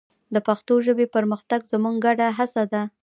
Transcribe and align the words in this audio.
د 0.33 0.35
پښتو 0.47 0.73
ژبې 0.85 1.05
پرمختګ 1.15 1.59
زموږ 1.71 1.95
ګډه 2.05 2.27
هڅه 2.37 2.63
ده. 2.71 2.81